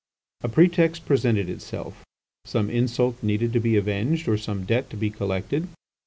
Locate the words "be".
3.59-3.77, 4.97-5.11